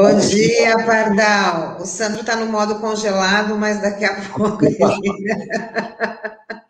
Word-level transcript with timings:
Bom 0.00 0.18
dia, 0.18 0.78
Pardal. 0.86 1.76
O 1.78 1.84
Sandro 1.84 2.22
está 2.22 2.34
no 2.34 2.46
modo 2.46 2.76
congelado, 2.76 3.54
mas 3.58 3.82
daqui 3.82 4.06
a 4.06 4.14
pouco 4.34 4.64
ele. 4.64 4.78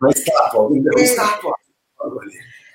Uma 0.00 0.10
estátua, 0.10 0.66
uma 0.66 1.00
estátua. 1.00 1.54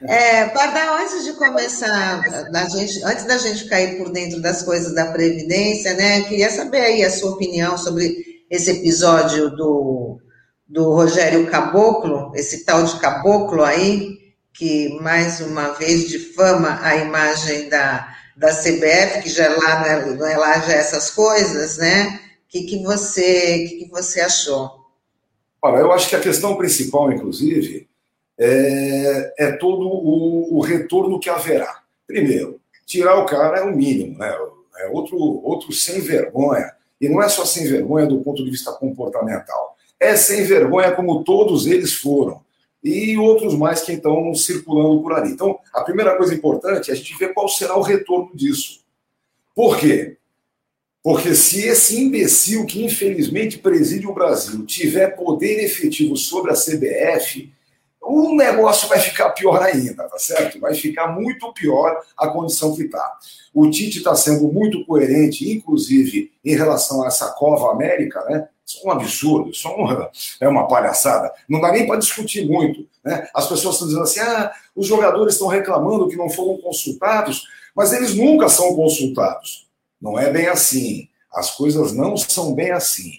É, 0.08 0.46
Pardal, 0.46 0.96
antes 1.00 1.26
de 1.26 1.34
começar, 1.34 2.22
da 2.52 2.70
gente, 2.70 3.04
antes 3.04 3.26
da 3.26 3.38
gente 3.38 3.68
cair 3.68 3.98
por 3.98 4.10
dentro 4.14 4.42
das 4.42 4.64
coisas 4.64 4.96
da 4.96 5.08
Previdência, 5.08 5.94
né, 5.94 6.22
queria 6.22 6.50
saber 6.50 6.80
aí 6.80 7.04
a 7.04 7.12
sua 7.12 7.32
opinião 7.32 7.78
sobre 7.78 8.24
esse 8.50 8.72
episódio 8.72 9.50
do, 9.50 10.22
do 10.66 10.94
Rogério 10.94 11.48
Caboclo, 11.48 12.32
esse 12.34 12.64
tal 12.64 12.82
de 12.84 12.98
Caboclo 12.98 13.62
aí, 13.62 14.20
que 14.54 14.98
mais 15.02 15.42
uma 15.42 15.74
vez 15.74 16.08
difama 16.08 16.80
a 16.82 16.96
imagem 16.96 17.68
da, 17.68 18.16
da 18.36 18.50
CBF, 18.50 19.24
que 19.24 19.30
já 19.30 19.46
é 19.46 19.50
lá 19.50 20.06
não 20.16 20.26
é, 20.26 20.34
é 20.34 20.38
lá 20.38 20.60
já 20.60 20.74
essas 20.74 21.10
coisas, 21.10 21.78
né? 21.78 22.20
O 22.46 22.50
que, 22.50 22.64
que, 22.64 22.84
você, 22.84 23.68
que, 23.68 23.86
que 23.86 23.90
você 23.90 24.22
achou? 24.22 24.86
Olha, 25.62 25.80
eu 25.80 25.92
acho 25.92 26.10
que 26.10 26.16
a 26.16 26.22
questão 26.22 26.56
principal, 26.56 27.12
inclusive, 27.12 27.88
é, 28.38 29.34
é 29.38 29.52
todo 29.54 29.88
o, 29.88 30.58
o, 30.58 30.62
retorno 30.62 31.20
que 31.20 31.30
haverá. 31.30 31.82
Primeiro, 32.06 32.60
tirar 32.86 33.18
o 33.18 33.26
cara 33.26 33.60
é 33.60 33.64
o 33.64 33.76
mínimo, 33.76 34.18
né? 34.20 34.38
É 34.80 34.88
outro, 34.90 35.18
outro 35.18 35.72
sem 35.72 36.02
vergonha. 36.02 36.72
E 37.00 37.10
não 37.10 37.22
é 37.22 37.30
só 37.30 37.46
sem 37.46 37.66
vergonha 37.66 38.06
do 38.06 38.22
ponto 38.22 38.44
de 38.44 38.52
vista 38.52 38.72
comportamental. 38.74 39.76
É 40.00 40.16
sem 40.16 40.44
vergonha 40.44 40.92
como 40.92 41.24
todos 41.24 41.66
eles 41.66 41.94
foram. 41.94 42.45
E 42.88 43.18
outros 43.18 43.56
mais 43.56 43.82
que 43.82 43.94
estão 43.94 44.32
circulando 44.36 45.02
por 45.02 45.12
ali. 45.12 45.32
Então, 45.32 45.58
a 45.74 45.82
primeira 45.82 46.16
coisa 46.16 46.36
importante 46.36 46.92
é 46.92 46.94
a 46.94 46.96
gente 46.96 47.18
ver 47.18 47.34
qual 47.34 47.50
será 47.50 47.76
o 47.76 47.82
retorno 47.82 48.30
disso. 48.36 48.82
Por 49.56 49.80
quê? 49.80 50.18
Porque 51.02 51.34
se 51.34 51.64
esse 51.64 52.00
imbecil 52.00 52.64
que 52.68 52.86
infelizmente 52.86 53.58
preside 53.58 54.06
o 54.06 54.14
Brasil 54.14 54.64
tiver 54.68 55.16
poder 55.16 55.64
efetivo 55.64 56.16
sobre 56.16 56.52
a 56.52 56.56
CBF, 56.56 57.52
o 58.00 58.36
negócio 58.36 58.88
vai 58.88 59.00
ficar 59.00 59.32
pior 59.32 59.64
ainda, 59.64 60.08
tá 60.08 60.20
certo? 60.20 60.60
Vai 60.60 60.76
ficar 60.76 61.08
muito 61.08 61.52
pior 61.54 62.00
a 62.16 62.28
condição 62.28 62.76
que 62.76 62.84
está. 62.84 63.18
O 63.52 63.68
Tite 63.70 63.98
está 63.98 64.14
sendo 64.16 64.48
muito 64.52 64.86
coerente, 64.86 65.52
inclusive 65.52 66.32
em 66.44 66.56
relação 66.56 67.04
a 67.04 67.08
essa 67.08 67.32
Cova 67.32 67.72
América, 67.72 68.24
né? 68.30 68.48
Isso 68.66 68.80
é 68.84 68.88
um 68.88 68.92
absurdo, 68.92 69.52
isso 69.52 69.68
é 69.68 69.72
uma, 69.72 70.12
é 70.42 70.48
uma 70.48 70.68
palhaçada. 70.68 71.32
Não 71.48 71.62
dá 71.62 71.72
nem 71.72 71.86
para 71.86 72.00
discutir 72.00 72.48
muito. 72.48 72.88
Né? 73.04 73.28
As 73.34 73.48
pessoas 73.48 73.76
estão 73.76 73.88
dizendo 73.88 74.04
assim: 74.04 74.20
ah, 74.22 74.52
os 74.76 74.88
jogadores 74.88 75.34
estão 75.34 75.48
reclamando 75.48 76.08
que 76.08 76.16
não 76.16 76.30
foram 76.30 76.58
consultados, 76.58 77.44
mas 77.76 77.94
eles 77.94 78.16
nunca 78.16 78.50
são 78.50 78.76
consultados. 78.76 79.68
Não 80.02 80.18
é 80.18 80.32
bem 80.32 80.48
assim. 80.48 81.08
As 81.32 81.52
coisas 81.52 81.94
não 81.94 82.18
são 82.18 82.54
bem 82.56 82.72
assim. 82.72 83.12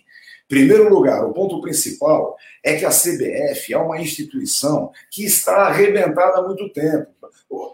Primeiro 0.49 0.89
lugar, 0.89 1.25
o 1.25 1.33
ponto 1.33 1.61
principal 1.61 2.37
é 2.63 2.77
que 2.77 2.85
a 2.85 2.91
CBF 2.91 3.73
é 3.73 3.79
uma 3.79 4.01
instituição 4.01 4.93
que 5.11 5.25
está 5.25 5.67
arrebentada 5.67 6.39
há 6.39 6.43
muito 6.43 6.69
tempo. 6.71 7.09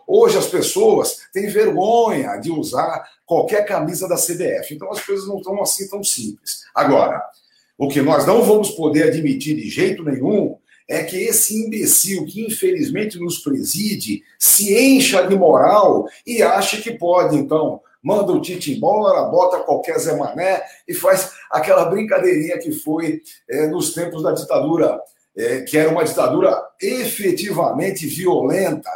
Hoje 0.06 0.38
as 0.38 0.46
pessoas 0.46 1.18
têm 1.32 1.48
vergonha 1.48 2.36
de 2.36 2.50
usar 2.50 3.06
qualquer 3.24 3.64
camisa 3.64 4.08
da 4.08 4.16
CBF, 4.16 4.74
então 4.74 4.90
as 4.90 5.00
coisas 5.00 5.26
não 5.26 5.38
estão 5.38 5.60
assim 5.62 5.88
tão 5.88 6.02
simples. 6.02 6.64
Agora, 6.74 7.22
o 7.78 7.88
que 7.88 8.00
nós 8.00 8.26
não 8.26 8.42
vamos 8.42 8.70
poder 8.70 9.04
admitir 9.04 9.56
de 9.56 9.68
jeito 9.68 10.04
nenhum 10.04 10.56
é 10.88 11.02
que 11.02 11.16
esse 11.16 11.56
imbecil 11.56 12.26
que 12.26 12.44
infelizmente 12.44 13.18
nos 13.18 13.38
preside 13.38 14.22
se 14.38 14.76
encha 14.76 15.26
de 15.26 15.34
moral 15.34 16.06
e 16.26 16.42
acha 16.42 16.80
que 16.80 16.92
pode, 16.92 17.36
então, 17.36 17.80
manda 18.02 18.32
o 18.32 18.40
Tite 18.40 18.72
embora, 18.72 19.30
bota 19.30 19.60
qualquer 19.60 19.98
Zé 19.98 20.16
Mané 20.16 20.62
e 20.86 20.92
faz 20.92 21.32
aquela 21.50 21.84
brincadeirinha 21.84 22.58
que 22.58 22.72
foi 22.72 23.22
é, 23.48 23.68
nos 23.68 23.94
tempos 23.94 24.22
da 24.22 24.32
ditadura, 24.32 25.00
é, 25.36 25.60
que 25.60 25.78
era 25.78 25.90
uma 25.90 26.04
ditadura 26.04 26.60
efetivamente 26.80 28.06
violenta, 28.06 28.90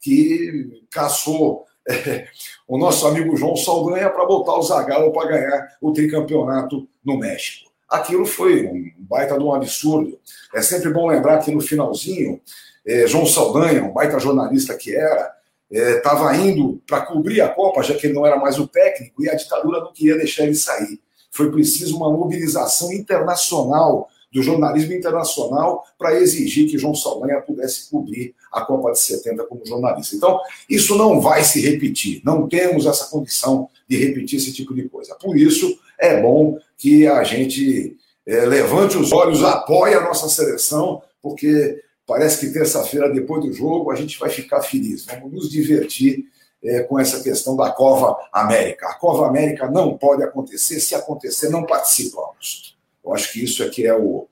que 0.00 0.84
caçou 0.90 1.64
é, 1.88 2.26
o 2.68 2.78
nosso 2.78 3.06
amigo 3.06 3.36
João 3.36 3.56
Saldanha 3.56 4.10
para 4.10 4.26
botar 4.26 4.56
o 4.56 4.62
Zagallo 4.62 5.12
para 5.12 5.28
ganhar 5.28 5.68
o 5.80 5.92
tricampeonato 5.92 6.86
no 7.04 7.18
México. 7.18 7.69
Aquilo 7.90 8.24
foi 8.24 8.66
um 8.66 8.92
baita 8.98 9.36
de 9.36 9.42
um 9.42 9.52
absurdo. 9.52 10.16
É 10.54 10.62
sempre 10.62 10.90
bom 10.90 11.08
lembrar 11.08 11.38
que 11.38 11.50
no 11.50 11.60
finalzinho, 11.60 12.40
é, 12.86 13.06
João 13.06 13.26
Saldanha, 13.26 13.84
um 13.84 13.92
baita 13.92 14.20
jornalista 14.20 14.76
que 14.76 14.94
era, 14.94 15.34
estava 15.70 16.34
é, 16.34 16.40
indo 16.40 16.80
para 16.86 17.02
cobrir 17.02 17.40
a 17.40 17.48
Copa, 17.48 17.82
já 17.82 17.94
que 17.94 18.06
ele 18.06 18.14
não 18.14 18.26
era 18.26 18.36
mais 18.36 18.58
o 18.58 18.68
técnico, 18.68 19.22
e 19.24 19.28
a 19.28 19.34
ditadura 19.34 19.80
não 19.80 19.92
queria 19.92 20.16
deixar 20.16 20.44
ele 20.44 20.54
sair. 20.54 21.00
Foi 21.32 21.50
preciso 21.50 21.96
uma 21.96 22.10
mobilização 22.10 22.92
internacional, 22.92 24.08
do 24.32 24.42
jornalismo 24.42 24.92
internacional, 24.92 25.84
para 25.98 26.14
exigir 26.14 26.70
que 26.70 26.78
João 26.78 26.94
Saldanha 26.94 27.40
pudesse 27.40 27.90
cobrir 27.90 28.34
a 28.52 28.60
Copa 28.60 28.92
de 28.92 29.00
70 29.00 29.44
como 29.44 29.66
jornalista. 29.66 30.14
Então, 30.14 30.38
isso 30.68 30.96
não 30.96 31.20
vai 31.20 31.42
se 31.42 31.60
repetir, 31.60 32.22
não 32.24 32.48
temos 32.48 32.86
essa 32.86 33.06
condição 33.06 33.68
de 33.88 33.96
repetir 33.96 34.38
esse 34.38 34.52
tipo 34.52 34.72
de 34.72 34.88
coisa. 34.88 35.16
Por 35.16 35.36
isso, 35.36 35.76
é 36.00 36.20
bom 36.20 36.58
que 36.76 37.06
a 37.06 37.22
gente 37.22 37.96
é, 38.26 38.46
levante 38.46 38.96
os 38.96 39.12
olhos, 39.12 39.44
apoie 39.44 39.94
a 39.94 40.00
nossa 40.00 40.28
seleção, 40.28 41.02
porque 41.22 41.82
Parece 42.10 42.40
que 42.44 42.52
terça-feira, 42.52 43.08
depois 43.08 43.44
do 43.44 43.52
jogo, 43.52 43.92
a 43.92 43.94
gente 43.94 44.18
vai 44.18 44.28
ficar 44.28 44.60
feliz. 44.62 45.04
Vamos 45.04 45.30
nos 45.30 45.48
divertir 45.48 46.24
é, 46.60 46.82
com 46.82 46.98
essa 46.98 47.22
questão 47.22 47.54
da 47.54 47.70
Cova 47.70 48.18
América. 48.32 48.88
A 48.88 48.94
Cova 48.94 49.28
América 49.28 49.70
não 49.70 49.96
pode 49.96 50.24
acontecer, 50.24 50.80
se 50.80 50.92
acontecer, 50.92 51.50
não 51.50 51.64
participamos. 51.64 52.76
Eu 53.04 53.14
acho 53.14 53.32
que 53.32 53.44
isso 53.44 53.62
aqui 53.62 53.86
é 53.86 53.94
o, 53.94 54.26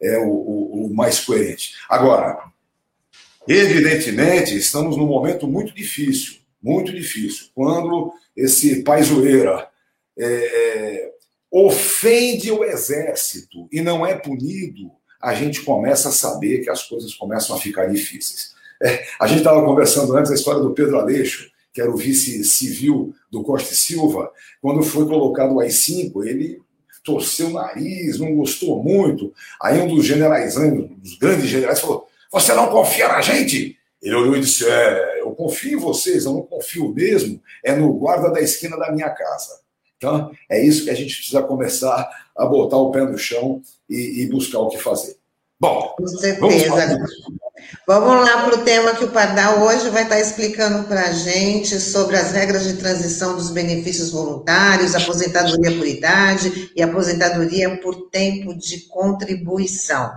é 0.00 0.16
o, 0.16 0.28
o, 0.28 0.86
o 0.86 0.94
mais 0.94 1.18
coerente. 1.24 1.72
Agora, 1.88 2.38
evidentemente, 3.48 4.56
estamos 4.56 4.96
num 4.96 5.08
momento 5.08 5.48
muito 5.48 5.74
difícil, 5.74 6.36
muito 6.62 6.92
difícil, 6.92 7.48
quando 7.52 8.12
esse 8.36 8.84
paisoeira 8.84 9.68
é, 10.16 10.24
é, 10.24 11.13
ofende 11.56 12.50
o 12.50 12.64
exército 12.64 13.68
e 13.70 13.80
não 13.80 14.04
é 14.04 14.16
punido 14.16 14.90
a 15.22 15.32
gente 15.34 15.62
começa 15.62 16.08
a 16.08 16.12
saber 16.12 16.58
que 16.58 16.68
as 16.68 16.82
coisas 16.82 17.14
começam 17.14 17.54
a 17.54 17.60
ficar 17.60 17.86
difíceis. 17.86 18.52
É, 18.82 19.04
a 19.20 19.26
gente 19.28 19.38
estava 19.38 19.64
conversando 19.64 20.14
antes 20.16 20.32
a 20.32 20.34
história 20.34 20.60
do 20.60 20.74
Pedro 20.74 20.98
Aleixo, 20.98 21.48
que 21.72 21.80
era 21.80 21.90
o 21.90 21.96
vice 21.96 22.44
civil 22.44 23.14
do 23.30 23.42
Costa 23.44 23.72
e 23.72 23.76
Silva, 23.76 24.30
quando 24.60 24.82
foi 24.82 25.06
colocado 25.06 25.54
o 25.54 25.60
AI-5, 25.60 26.26
ele 26.26 26.60
torceu 27.04 27.46
o 27.46 27.52
nariz, 27.52 28.18
não 28.18 28.34
gostou 28.34 28.82
muito. 28.82 29.32
Aí 29.62 29.80
um 29.80 29.86
dos 29.86 30.04
generais, 30.04 30.56
um 30.56 30.88
dos 30.96 31.16
grandes 31.18 31.46
generais, 31.46 31.80
falou: 31.80 32.06
Você 32.32 32.52
não 32.52 32.68
confia 32.68 33.08
na 33.08 33.20
gente? 33.22 33.78
Ele 34.02 34.14
olhou 34.14 34.36
e 34.36 34.40
disse: 34.40 34.68
É, 34.68 35.20
eu 35.20 35.30
confio 35.30 35.78
em 35.78 35.80
vocês, 35.80 36.24
eu 36.24 36.32
não 36.32 36.42
confio 36.42 36.92
mesmo, 36.92 37.40
é 37.64 37.74
no 37.74 37.92
guarda 37.94 38.30
da 38.30 38.40
esquina 38.40 38.76
da 38.76 38.92
minha 38.92 39.10
casa. 39.10 39.63
Então, 40.04 40.30
é 40.50 40.62
isso 40.62 40.84
que 40.84 40.90
a 40.90 40.94
gente 40.94 41.16
precisa 41.16 41.42
começar 41.42 42.08
a 42.36 42.44
botar 42.44 42.76
o 42.76 42.90
pé 42.90 43.00
no 43.00 43.16
chão 43.16 43.62
e, 43.88 44.22
e 44.22 44.26
buscar 44.26 44.58
o 44.58 44.68
que 44.68 44.76
fazer. 44.76 45.16
Bom, 45.58 45.94
com 45.96 46.06
certeza. 46.06 46.98
Vamos 47.86 48.28
lá 48.28 48.44
para 48.44 48.56
o 48.56 48.64
tema 48.64 48.94
que 48.94 49.04
o 49.04 49.10
Pardal 49.10 49.62
hoje 49.62 49.88
vai 49.88 50.02
estar 50.02 50.20
explicando 50.20 50.86
para 50.86 51.08
a 51.08 51.12
gente 51.12 51.80
sobre 51.80 52.16
as 52.16 52.32
regras 52.32 52.64
de 52.64 52.74
transição 52.74 53.34
dos 53.34 53.50
benefícios 53.50 54.10
voluntários, 54.10 54.94
aposentadoria 54.94 55.74
por 55.74 55.86
idade 55.86 56.70
e 56.76 56.82
aposentadoria 56.82 57.80
por 57.80 58.10
tempo 58.10 58.54
de 58.54 58.80
contribuição. 58.88 60.12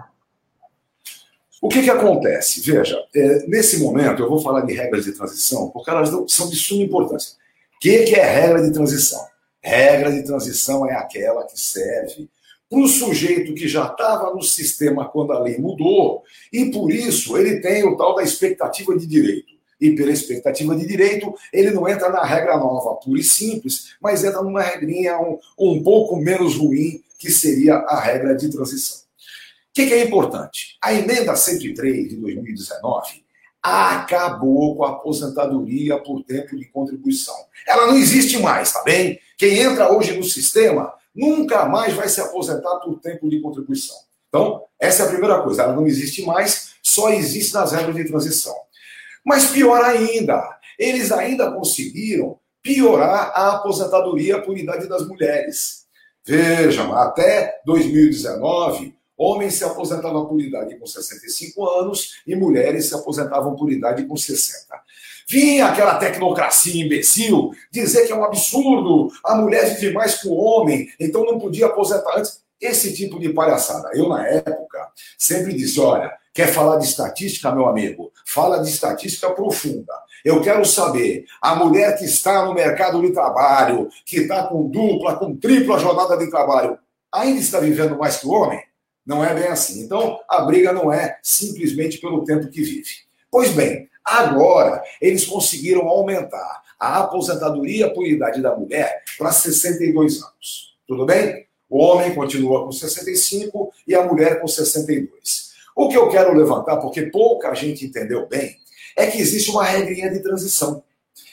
O 1.61 1.69
que, 1.69 1.81
que 1.81 1.89
acontece? 1.89 2.59
Veja, 2.59 3.01
é, 3.15 3.47
nesse 3.47 3.79
momento 3.79 4.21
eu 4.21 4.29
vou 4.29 4.39
falar 4.39 4.61
de 4.61 4.73
regras 4.73 5.05
de 5.05 5.13
transição, 5.13 5.69
porque 5.69 5.89
elas 5.89 6.09
são 6.27 6.49
de 6.49 6.57
suma 6.57 6.83
importância. 6.83 7.35
O 7.75 7.79
que, 7.79 8.03
que 8.03 8.15
é 8.15 8.25
regra 8.25 8.61
de 8.61 8.73
transição? 8.73 9.25
Regra 9.61 10.11
de 10.11 10.23
transição 10.23 10.89
é 10.89 10.93
aquela 10.93 11.45
que 11.45 11.59
serve 11.59 12.29
para 12.69 12.79
o 12.79 12.87
sujeito 12.87 13.53
que 13.53 13.67
já 13.67 13.87
estava 13.87 14.33
no 14.33 14.41
sistema 14.41 15.07
quando 15.07 15.31
a 15.31 15.39
lei 15.39 15.57
mudou, 15.57 16.23
e 16.51 16.65
por 16.65 16.91
isso 16.91 17.37
ele 17.37 17.61
tem 17.61 17.83
o 17.85 17.95
tal 17.95 18.15
da 18.15 18.23
expectativa 18.23 18.97
de 18.97 19.05
direito. 19.05 19.55
E 19.79 19.95
pela 19.95 20.11
expectativa 20.11 20.75
de 20.75 20.85
direito, 20.85 21.33
ele 21.53 21.71
não 21.71 21.87
entra 21.87 22.09
na 22.09 22.23
regra 22.23 22.57
nova, 22.57 22.95
pura 22.95 23.19
e 23.19 23.23
simples, 23.23 23.95
mas 24.01 24.23
entra 24.23 24.41
numa 24.41 24.61
regrinha 24.61 25.17
um, 25.19 25.37
um 25.57 25.83
pouco 25.83 26.17
menos 26.17 26.55
ruim, 26.55 27.01
que 27.17 27.31
seria 27.31 27.75
a 27.75 27.99
regra 27.99 28.35
de 28.35 28.49
transição. 28.49 28.97
O 28.97 29.73
que, 29.73 29.85
que 29.85 29.93
é 29.93 30.03
importante? 30.03 30.77
A 30.81 30.93
emenda 30.93 31.35
103 31.35 32.09
de 32.09 32.15
2019 32.15 33.26
acabou 33.61 34.75
com 34.75 34.85
a 34.85 34.91
aposentadoria 34.91 35.97
por 36.01 36.23
tempo 36.23 36.55
de 36.55 36.65
contribuição. 36.65 37.35
Ela 37.67 37.87
não 37.87 37.97
existe 37.97 38.39
mais, 38.39 38.71
tá 38.71 38.83
bem? 38.83 39.19
Quem 39.37 39.59
entra 39.59 39.91
hoje 39.91 40.17
no 40.17 40.23
sistema 40.23 40.93
nunca 41.13 41.65
mais 41.65 41.93
vai 41.93 42.07
se 42.07 42.21
aposentar 42.21 42.77
por 42.77 42.99
tempo 42.99 43.29
de 43.29 43.41
contribuição. 43.41 43.95
Então, 44.29 44.63
essa 44.79 45.03
é 45.03 45.05
a 45.05 45.09
primeira 45.09 45.41
coisa. 45.41 45.63
Ela 45.63 45.73
não 45.73 45.87
existe 45.87 46.23
mais, 46.23 46.75
só 46.81 47.09
existe 47.09 47.53
nas 47.53 47.71
regras 47.71 47.95
de 47.95 48.05
transição. 48.05 48.55
Mas 49.25 49.47
pior 49.47 49.83
ainda, 49.83 50.57
eles 50.77 51.11
ainda 51.11 51.51
conseguiram 51.51 52.39
piorar 52.61 53.31
a 53.33 53.55
aposentadoria 53.55 54.41
por 54.41 54.57
idade 54.57 54.87
das 54.87 55.07
mulheres. 55.07 55.85
Vejam, 56.25 56.93
até 56.93 57.61
2019, 57.65 58.96
homens 59.17 59.55
se 59.55 59.63
aposentavam 59.63 60.25
por 60.25 60.39
idade 60.39 60.77
com 60.77 60.85
65 60.85 61.67
anos 61.67 62.21
e 62.25 62.35
mulheres 62.35 62.85
se 62.85 62.95
aposentavam 62.95 63.55
por 63.55 63.71
idade 63.71 64.05
com 64.05 64.15
60. 64.15 64.77
Vinha 65.27 65.65
aquela 65.65 65.95
tecnocracia 65.95 66.85
imbecil 66.85 67.51
dizer 67.71 68.05
que 68.05 68.13
é 68.13 68.15
um 68.15 68.23
absurdo 68.23 69.11
a 69.23 69.35
mulher 69.35 69.75
vive 69.75 69.93
mais 69.93 70.21
que 70.21 70.27
o 70.27 70.33
homem, 70.33 70.87
então 70.99 71.25
não 71.25 71.39
podia 71.39 71.65
aposentar 71.65 72.17
antes. 72.17 72.45
Esse 72.59 72.91
tipo 72.91 73.19
de 73.19 73.29
palhaçada. 73.29 73.91
Eu, 73.93 74.09
na 74.09 74.27
época, 74.27 74.89
sempre 75.15 75.53
disse: 75.53 75.79
olha, 75.79 76.11
quer 76.33 76.47
falar 76.47 76.77
de 76.77 76.85
estatística, 76.85 77.51
meu 77.51 77.67
amigo? 77.67 78.11
Fala 78.25 78.63
de 78.63 78.69
estatística 78.69 79.29
profunda. 79.29 79.93
Eu 80.25 80.41
quero 80.41 80.65
saber, 80.65 81.25
a 81.39 81.55
mulher 81.55 81.95
que 81.99 82.05
está 82.05 82.45
no 82.45 82.55
mercado 82.55 82.99
de 82.99 83.11
trabalho, 83.11 83.87
que 84.03 84.21
está 84.21 84.47
com 84.47 84.67
dupla, 84.67 85.17
com 85.17 85.35
tripla 85.35 85.77
jornada 85.77 86.17
de 86.17 86.31
trabalho, 86.31 86.79
ainda 87.13 87.39
está 87.39 87.59
vivendo 87.59 87.95
mais 87.95 88.17
que 88.17 88.25
o 88.25 88.31
homem? 88.31 88.59
Não 89.07 89.23
é 89.23 89.33
bem 89.33 89.47
assim. 89.47 89.81
Então, 89.81 90.19
a 90.27 90.41
briga 90.41 90.73
não 90.73 90.91
é 90.91 91.17
simplesmente 91.23 91.97
pelo 91.97 92.25
tempo 92.25 92.49
que 92.49 92.61
vive. 92.61 93.07
Pois 93.31 93.53
bem, 93.53 93.89
agora 94.03 94.83
eles 95.01 95.25
conseguiram 95.25 95.87
aumentar 95.87 96.61
a 96.77 96.99
aposentadoria 96.99 97.91
por 97.93 98.05
idade 98.05 98.41
da 98.41 98.53
mulher 98.53 99.03
para 99.17 99.31
62 99.31 100.21
anos. 100.21 100.75
Tudo 100.85 101.05
bem? 101.05 101.47
O 101.69 101.79
homem 101.79 102.13
continua 102.13 102.65
com 102.65 102.71
65 102.71 103.71
e 103.87 103.95
a 103.95 104.03
mulher 104.03 104.41
com 104.41 104.47
62. 104.47 105.51
O 105.73 105.87
que 105.87 105.97
eu 105.97 106.09
quero 106.09 106.35
levantar, 106.35 106.75
porque 106.77 107.03
pouca 107.03 107.53
gente 107.53 107.85
entendeu 107.85 108.27
bem, 108.27 108.57
é 108.95 109.07
que 109.07 109.19
existe 109.19 109.51
uma 109.51 109.63
regrinha 109.63 110.09
de 110.09 110.21
transição. 110.21 110.83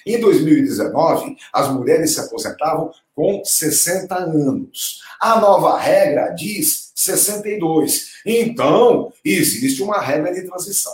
Em 0.07 0.21
2019, 0.21 1.37
as 1.53 1.73
mulheres 1.73 2.15
se 2.15 2.21
aposentavam 2.21 2.91
com 3.15 3.43
60 3.45 4.15
anos. 4.15 5.01
A 5.21 5.41
nova 5.41 5.79
regra 5.79 6.31
diz 6.31 6.93
62. 6.95 8.15
Então, 8.27 9.13
existe 9.25 9.83
uma 9.83 10.01
regra 10.01 10.33
de 10.33 10.43
transição. 10.43 10.93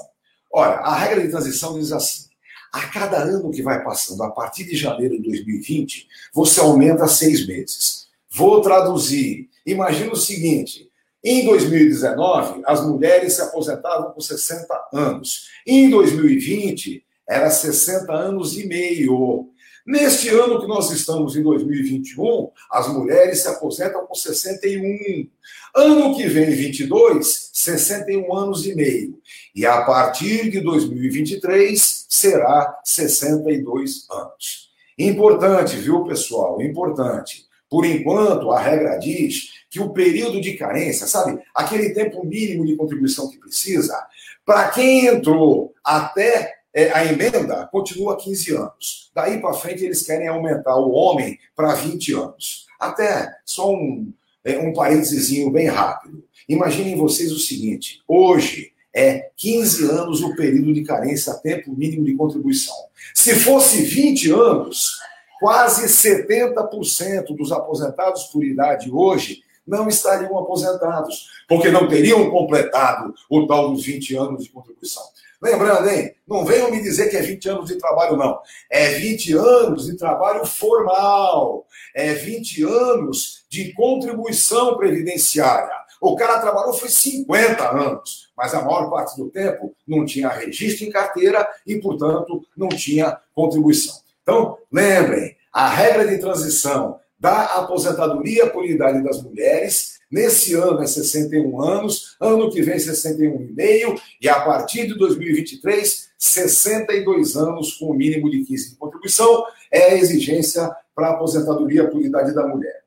Olha, 0.52 0.76
a 0.76 0.94
regra 0.96 1.22
de 1.22 1.30
transição 1.30 1.78
diz 1.78 1.92
assim: 1.92 2.26
a 2.72 2.86
cada 2.86 3.18
ano 3.18 3.50
que 3.50 3.62
vai 3.62 3.82
passando, 3.82 4.22
a 4.22 4.30
partir 4.30 4.64
de 4.64 4.76
janeiro 4.76 5.16
de 5.16 5.22
2020, 5.22 6.06
você 6.32 6.60
aumenta 6.60 7.06
seis 7.08 7.46
meses. 7.46 8.08
Vou 8.30 8.60
traduzir. 8.60 9.48
Imagina 9.66 10.12
o 10.12 10.16
seguinte: 10.16 10.90
em 11.22 11.44
2019, 11.44 12.62
as 12.64 12.84
mulheres 12.86 13.34
se 13.34 13.42
aposentavam 13.42 14.12
com 14.12 14.20
60 14.20 14.88
anos. 14.92 15.48
Em 15.66 15.90
2020, 15.90 17.04
era 17.30 17.48
60 17.48 18.12
anos 18.12 18.58
e 18.58 18.66
meio. 18.66 19.48
Neste 19.86 20.28
ano 20.28 20.60
que 20.60 20.66
nós 20.66 20.90
estamos, 20.90 21.36
em 21.36 21.42
2021, 21.42 22.50
as 22.70 22.88
mulheres 22.88 23.40
se 23.40 23.48
aposentam 23.48 24.04
com 24.04 24.14
61. 24.14 25.28
Ano 25.74 26.16
que 26.16 26.26
vem, 26.26 26.50
22, 26.50 27.50
61 27.52 28.36
anos 28.36 28.66
e 28.66 28.74
meio. 28.74 29.18
E 29.54 29.64
a 29.64 29.82
partir 29.82 30.50
de 30.50 30.60
2023, 30.60 32.06
será 32.08 32.80
62 32.84 34.06
anos. 34.10 34.70
Importante, 34.98 35.76
viu, 35.76 36.04
pessoal? 36.04 36.60
Importante. 36.60 37.46
Por 37.70 37.86
enquanto, 37.86 38.50
a 38.50 38.58
regra 38.60 38.98
diz 38.98 39.50
que 39.70 39.80
o 39.80 39.90
período 39.90 40.40
de 40.40 40.54
carência, 40.54 41.06
sabe, 41.06 41.40
aquele 41.54 41.90
tempo 41.90 42.26
mínimo 42.26 42.66
de 42.66 42.74
contribuição 42.74 43.30
que 43.30 43.38
precisa, 43.38 43.96
para 44.44 44.68
quem 44.70 45.06
entrou 45.06 45.72
até 45.84 46.59
é, 46.72 46.92
a 46.92 47.04
emenda, 47.04 47.66
continua 47.70 48.16
15 48.16 48.54
anos. 48.54 49.10
Daí 49.14 49.40
para 49.40 49.54
frente, 49.54 49.84
eles 49.84 50.02
querem 50.02 50.28
aumentar 50.28 50.76
o 50.76 50.92
homem 50.92 51.38
para 51.54 51.74
20 51.74 52.14
anos. 52.14 52.66
Até 52.78 53.30
só 53.44 53.72
um, 53.72 54.12
é, 54.44 54.58
um 54.58 54.72
parênteses 54.72 55.30
bem 55.50 55.66
rápido. 55.66 56.22
Imaginem 56.48 56.96
vocês 56.96 57.32
o 57.32 57.38
seguinte: 57.38 58.00
hoje 58.06 58.72
é 58.94 59.30
15 59.36 59.90
anos 59.90 60.22
o 60.22 60.34
período 60.34 60.72
de 60.72 60.82
carência, 60.82 61.34
tempo 61.34 61.72
mínimo 61.72 62.04
de 62.04 62.14
contribuição. 62.14 62.74
Se 63.14 63.34
fosse 63.34 63.82
20 63.82 64.30
anos, 64.32 64.98
quase 65.38 65.86
70% 65.86 67.36
dos 67.36 67.52
aposentados 67.52 68.24
por 68.24 68.44
idade 68.44 68.90
hoje 68.90 69.42
não 69.66 69.88
estariam 69.88 70.36
aposentados, 70.38 71.28
porque 71.48 71.70
não 71.70 71.88
teriam 71.88 72.28
completado 72.30 73.14
o 73.28 73.46
tal 73.46 73.70
dos 73.70 73.84
20 73.84 74.16
anos 74.16 74.44
de 74.44 74.50
contribuição. 74.50 75.02
Lembrando, 75.42 75.88
hein? 75.88 76.14
Não 76.28 76.44
venham 76.44 76.70
me 76.70 76.82
dizer 76.82 77.08
que 77.08 77.16
é 77.16 77.22
20 77.22 77.48
anos 77.48 77.66
de 77.66 77.78
trabalho, 77.78 78.16
não. 78.16 78.40
É 78.70 78.90
20 78.90 79.32
anos 79.34 79.86
de 79.86 79.96
trabalho 79.96 80.44
formal. 80.44 81.66
É 81.94 82.12
20 82.12 82.62
anos 82.64 83.44
de 83.48 83.72
contribuição 83.72 84.76
previdenciária. 84.76 85.80
O 86.00 86.14
cara 86.14 86.40
trabalhou 86.40 86.72
foi 86.72 86.88
50 86.88 87.70
anos, 87.70 88.30
mas 88.36 88.54
a 88.54 88.62
maior 88.62 88.88
parte 88.88 89.16
do 89.16 89.30
tempo 89.30 89.74
não 89.86 90.04
tinha 90.04 90.28
registro 90.28 90.86
em 90.86 90.90
carteira 90.90 91.48
e, 91.66 91.76
portanto, 91.76 92.42
não 92.56 92.68
tinha 92.68 93.18
contribuição. 93.34 93.96
Então, 94.22 94.58
lembrem, 94.72 95.36
a 95.52 95.68
regra 95.68 96.06
de 96.06 96.18
transição 96.18 96.99
da 97.20 97.44
aposentadoria 97.56 98.46
por 98.48 98.64
idade 98.64 99.04
das 99.04 99.22
mulheres, 99.22 100.00
nesse 100.10 100.54
ano 100.54 100.82
é 100.82 100.86
61 100.86 101.62
anos, 101.62 102.16
ano 102.18 102.50
que 102.50 102.62
vem 102.62 102.76
61,5 102.76 104.00
e 104.20 104.28
a 104.28 104.40
partir 104.40 104.86
de 104.86 104.96
2023, 104.96 106.08
62 106.18 107.36
anos 107.36 107.74
com 107.74 107.90
o 107.90 107.94
mínimo 107.94 108.30
de 108.30 108.42
15 108.42 108.70
de 108.70 108.76
contribuição, 108.76 109.44
é 109.70 109.90
a 109.90 109.94
exigência 109.94 110.70
para 110.94 111.08
a 111.08 111.10
aposentadoria 111.10 111.86
por 111.88 112.00
idade 112.00 112.34
da 112.34 112.46
mulher. 112.46 112.80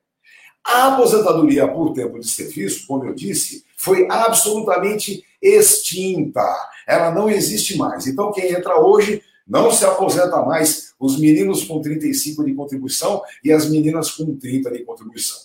A 0.64 0.94
aposentadoria 0.94 1.68
por 1.68 1.92
tempo 1.92 2.18
de 2.18 2.28
serviço, 2.28 2.86
como 2.86 3.04
eu 3.04 3.14
disse, 3.14 3.64
foi 3.76 4.08
absolutamente 4.10 5.24
extinta. 5.40 6.42
Ela 6.88 7.10
não 7.10 7.30
existe 7.30 7.76
mais. 7.76 8.06
Então, 8.06 8.32
quem 8.32 8.50
entra 8.50 8.80
hoje 8.80 9.22
não 9.46 9.70
se 9.70 9.84
aposenta 9.84 10.42
mais 10.42 10.94
os 10.98 11.18
meninos 11.18 11.64
com 11.64 11.80
35 11.80 12.44
de 12.44 12.54
contribuição 12.54 13.22
e 13.42 13.52
as 13.52 13.68
meninas 13.68 14.10
com 14.10 14.36
30 14.36 14.70
de 14.70 14.84
contribuição. 14.84 15.36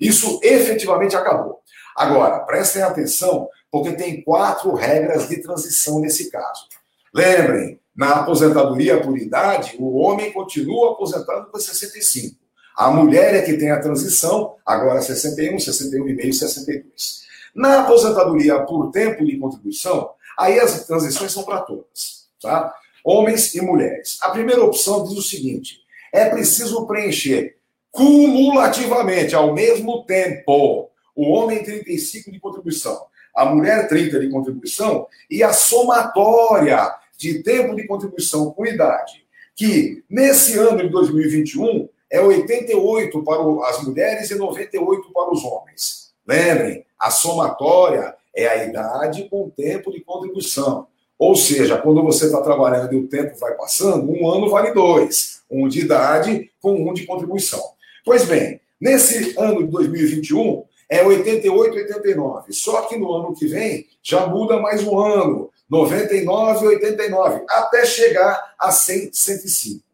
Isso 0.00 0.38
efetivamente 0.42 1.16
acabou. 1.16 1.60
Agora, 1.96 2.40
prestem 2.40 2.82
atenção, 2.82 3.48
porque 3.70 3.92
tem 3.92 4.22
quatro 4.22 4.72
regras 4.74 5.28
de 5.28 5.42
transição 5.42 5.98
nesse 6.00 6.30
caso. 6.30 6.66
Lembrem, 7.12 7.80
na 7.96 8.20
aposentadoria 8.20 9.00
por 9.02 9.18
idade, 9.18 9.74
o 9.78 9.96
homem 9.96 10.32
continua 10.32 10.92
aposentado 10.92 11.50
com 11.50 11.58
65. 11.58 12.36
A 12.76 12.92
mulher 12.92 13.34
é 13.34 13.42
que 13.42 13.54
tem 13.54 13.72
a 13.72 13.80
transição, 13.80 14.54
agora 14.64 15.02
61, 15.02 15.56
61,5, 15.56 16.32
62. 16.32 17.22
Na 17.52 17.80
aposentadoria 17.80 18.60
por 18.60 18.92
tempo 18.92 19.24
de 19.24 19.36
contribuição, 19.36 20.10
aí 20.38 20.60
as 20.60 20.86
transições 20.86 21.32
são 21.32 21.42
para 21.42 21.62
todas. 21.62 22.28
Tá? 22.40 22.72
Homens 23.08 23.54
e 23.54 23.60
mulheres. 23.62 24.18
A 24.20 24.30
primeira 24.30 24.62
opção 24.62 25.04
diz 25.04 25.16
o 25.16 25.22
seguinte: 25.22 25.80
é 26.12 26.28
preciso 26.28 26.86
preencher 26.86 27.56
cumulativamente, 27.90 29.34
ao 29.34 29.54
mesmo 29.54 30.04
tempo, 30.04 30.90
o 31.16 31.30
homem 31.30 31.64
35 31.64 32.30
de 32.30 32.38
contribuição, 32.38 33.06
a 33.34 33.46
mulher 33.46 33.88
30 33.88 34.20
de 34.20 34.28
contribuição 34.28 35.06
e 35.30 35.42
a 35.42 35.52
somatória 35.52 36.94
de 37.16 37.42
tempo 37.42 37.74
de 37.74 37.86
contribuição 37.86 38.50
com 38.50 38.66
idade, 38.66 39.24
que 39.56 40.04
nesse 40.08 40.58
ano 40.58 40.82
de 40.82 40.88
2021 40.90 41.88
é 42.10 42.20
88 42.20 43.24
para 43.24 43.68
as 43.68 43.82
mulheres 43.82 44.30
e 44.30 44.34
98 44.34 45.12
para 45.12 45.32
os 45.32 45.42
homens. 45.44 46.12
Lembrem, 46.26 46.84
a 46.98 47.10
somatória 47.10 48.14
é 48.36 48.46
a 48.46 48.64
idade 48.64 49.28
com 49.28 49.50
tempo 49.50 49.90
de 49.90 50.00
contribuição. 50.00 50.86
Ou 51.18 51.34
seja, 51.34 51.76
quando 51.78 52.02
você 52.02 52.26
está 52.26 52.40
trabalhando 52.40 52.92
e 52.92 52.96
o 52.96 53.08
tempo 53.08 53.36
vai 53.38 53.54
passando, 53.54 54.10
um 54.10 54.30
ano 54.30 54.48
vale 54.48 54.72
dois. 54.72 55.42
Um 55.50 55.66
de 55.66 55.80
idade 55.80 56.50
com 56.60 56.88
um 56.88 56.92
de 56.92 57.04
contribuição. 57.04 57.62
Pois 58.04 58.24
bem, 58.24 58.60
nesse 58.80 59.34
ano 59.38 59.64
de 59.64 59.70
2021, 59.70 60.64
é 60.88 61.02
88, 61.04 61.76
89. 61.76 62.52
Só 62.52 62.82
que 62.82 62.96
no 62.96 63.12
ano 63.12 63.34
que 63.34 63.46
vem 63.46 63.86
já 64.02 64.26
muda 64.26 64.60
mais 64.60 64.82
um 64.84 64.98
ano. 64.98 65.50
99, 65.68 66.66
89, 66.66 67.44
até 67.48 67.84
chegar 67.84 68.54
a 68.58 68.70
100, 68.70 69.10
105. 69.12 69.84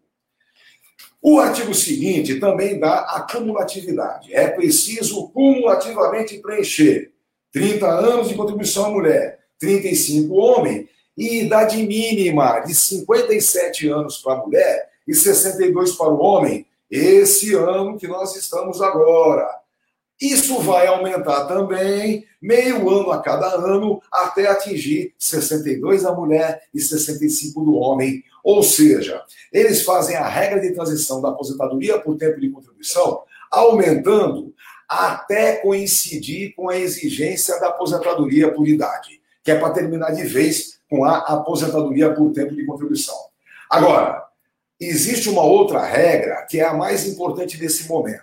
O 1.20 1.40
artigo 1.40 1.74
seguinte 1.74 2.38
também 2.38 2.78
dá 2.78 3.00
a 3.00 3.22
cumulatividade. 3.22 4.32
É 4.32 4.46
preciso 4.46 5.30
cumulativamente 5.30 6.38
preencher 6.38 7.10
30 7.50 7.88
anos 7.88 8.28
de 8.28 8.34
contribuição 8.34 8.86
à 8.86 8.90
mulher, 8.90 9.40
35 9.58 10.34
homem 10.34 10.88
e 11.16 11.42
idade 11.42 11.82
mínima 11.82 12.60
de 12.60 12.74
57 12.74 13.88
anos 13.88 14.18
para 14.18 14.34
a 14.34 14.38
mulher 14.44 14.90
e 15.06 15.14
62 15.14 15.92
para 15.92 16.08
o 16.08 16.20
homem, 16.20 16.66
esse 16.90 17.54
ano 17.54 17.98
que 17.98 18.06
nós 18.06 18.36
estamos 18.36 18.80
agora. 18.80 19.48
Isso 20.20 20.60
vai 20.60 20.86
aumentar 20.86 21.44
também 21.46 22.24
meio 22.40 22.88
ano 22.88 23.10
a 23.10 23.20
cada 23.20 23.48
ano 23.54 24.00
até 24.12 24.46
atingir 24.46 25.12
62 25.18 26.02
da 26.02 26.12
mulher 26.12 26.62
e 26.72 26.80
65 26.80 27.64
do 27.64 27.74
homem, 27.74 28.22
Ou 28.44 28.62
seja, 28.62 29.22
eles 29.50 29.82
fazem 29.82 30.16
a 30.16 30.28
regra 30.28 30.60
de 30.60 30.72
transição 30.72 31.20
da 31.20 31.30
aposentadoria 31.30 31.98
por 31.98 32.16
tempo 32.16 32.38
de 32.38 32.50
contribuição 32.50 33.22
aumentando 33.50 34.52
até 34.88 35.56
coincidir 35.56 36.54
com 36.54 36.68
a 36.68 36.78
exigência 36.78 37.58
da 37.60 37.68
aposentadoria 37.68 38.52
por 38.52 38.68
idade, 38.68 39.20
que 39.42 39.50
é 39.50 39.58
para 39.58 39.72
terminar 39.72 40.10
de 40.10 40.24
vez 40.24 40.73
com 40.88 41.04
a 41.04 41.18
aposentadoria 41.18 42.12
por 42.12 42.32
tempo 42.32 42.54
de 42.54 42.64
contribuição. 42.66 43.16
Agora, 43.70 44.24
existe 44.80 45.28
uma 45.28 45.42
outra 45.42 45.84
regra 45.84 46.46
que 46.48 46.60
é 46.60 46.64
a 46.64 46.74
mais 46.74 47.06
importante 47.06 47.60
nesse 47.60 47.88
momento. 47.88 48.22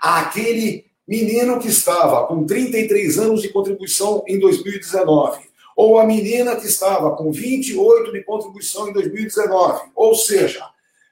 Aquele 0.00 0.86
menino 1.06 1.58
que 1.58 1.68
estava 1.68 2.26
com 2.26 2.44
33 2.44 3.18
anos 3.18 3.42
de 3.42 3.50
contribuição 3.50 4.24
em 4.26 4.38
2019, 4.38 5.40
ou 5.76 5.98
a 5.98 6.06
menina 6.06 6.56
que 6.56 6.66
estava 6.66 7.16
com 7.16 7.32
28 7.32 8.12
de 8.12 8.22
contribuição 8.22 8.88
em 8.88 8.92
2019, 8.92 9.90
ou 9.94 10.14
seja, 10.14 10.64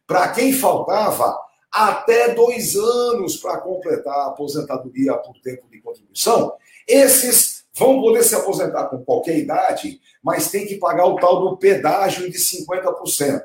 para 0.07 0.29
quem 0.29 0.53
faltava 0.53 1.37
até 1.71 2.35
dois 2.35 2.77
anos 2.77 3.37
para 3.37 3.59
completar 3.59 4.15
a 4.15 4.27
aposentadoria 4.27 5.15
por 5.15 5.39
tempo 5.41 5.67
de 5.71 5.81
contribuição, 5.81 6.53
esses 6.87 7.52
vão 7.83 8.01
poder 8.01 8.23
se 8.23 8.35
aposentar 8.35 8.87
com 8.87 9.05
qualquer 9.05 9.39
idade, 9.39 10.01
mas 10.23 10.51
tem 10.51 10.67
que 10.67 10.77
pagar 10.77 11.07
o 11.07 11.17
tal 11.17 11.41
do 11.41 11.57
pedágio 11.57 12.31
de 12.31 12.39
50%. 12.39 13.43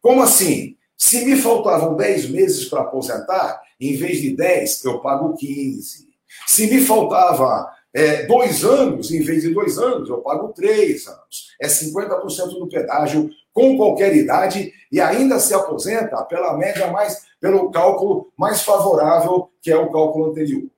Como 0.00 0.22
assim? 0.22 0.76
Se 0.96 1.24
me 1.24 1.36
faltavam 1.36 1.94
10 1.94 2.30
meses 2.30 2.64
para 2.64 2.80
aposentar, 2.80 3.60
em 3.80 3.94
vez 3.96 4.20
de 4.20 4.34
10, 4.34 4.84
eu 4.84 5.00
pago 5.00 5.36
15. 5.36 6.08
Se 6.46 6.66
me 6.66 6.80
faltava 6.80 7.70
é, 7.94 8.26
dois 8.26 8.64
anos, 8.64 9.10
em 9.10 9.22
vez 9.22 9.42
de 9.42 9.52
dois 9.52 9.78
anos, 9.78 10.08
eu 10.08 10.18
pago 10.18 10.48
três 10.48 11.06
anos. 11.06 11.48
É 11.60 11.66
50% 11.66 12.58
do 12.58 12.68
pedágio 12.68 13.30
com 13.52 13.76
qualquer 13.76 14.14
idade 14.16 14.72
e 14.90 15.00
ainda 15.00 15.38
se 15.38 15.54
aposenta 15.54 16.22
pela 16.24 16.56
média 16.56 16.90
mais, 16.90 17.22
pelo 17.40 17.70
cálculo 17.70 18.32
mais 18.36 18.62
favorável, 18.62 19.50
que 19.62 19.70
é 19.70 19.76
o 19.76 19.90
cálculo 19.90 20.30
anterior. 20.30 20.68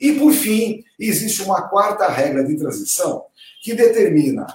E, 0.00 0.12
por 0.14 0.32
fim, 0.32 0.84
existe 0.98 1.42
uma 1.42 1.68
quarta 1.68 2.08
regra 2.08 2.44
de 2.44 2.56
transição 2.56 3.24
que 3.62 3.74
determina 3.74 4.46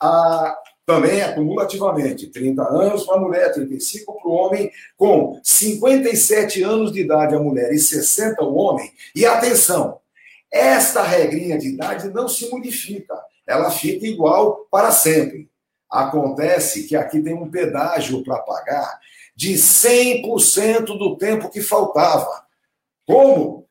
a, 0.00 0.56
também 0.84 1.20
acumulativamente 1.20 2.28
30 2.28 2.62
anos 2.62 3.04
para 3.04 3.16
a 3.16 3.20
mulher, 3.20 3.52
35 3.52 4.20
para 4.20 4.30
o 4.30 4.32
homem, 4.32 4.70
com 4.96 5.38
57 5.42 6.62
anos 6.62 6.92
de 6.92 7.00
idade 7.00 7.34
a 7.34 7.38
mulher 7.38 7.72
e 7.72 7.78
60 7.78 8.42
o 8.42 8.54
homem. 8.54 8.90
E 9.14 9.26
atenção, 9.26 10.00
esta 10.50 11.02
regrinha 11.02 11.58
de 11.58 11.68
idade 11.68 12.08
não 12.08 12.26
se 12.26 12.48
modifica, 12.50 13.14
ela 13.46 13.70
fica 13.70 14.06
igual 14.06 14.66
para 14.70 14.90
sempre. 14.90 15.50
Acontece 15.90 16.86
que 16.86 16.96
aqui 16.96 17.20
tem 17.20 17.34
um 17.34 17.50
pedágio 17.50 18.22
para 18.24 18.38
pagar 18.38 18.98
de 19.36 19.54
100% 19.54 20.86
do 20.86 21.16
tempo 21.16 21.50
que 21.50 21.60
faltava. 21.60 22.44
Como? 23.06 23.67